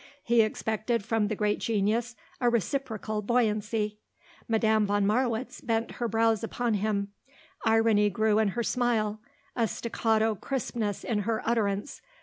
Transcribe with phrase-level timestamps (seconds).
[0.23, 3.99] He expected from the great genius a reciprocal buoyancy.
[4.47, 7.11] Madame von Marwitz bent her brows upon him.
[7.65, 9.21] Irony grew in her smile,
[9.55, 12.01] a staccato crispness in her utterance.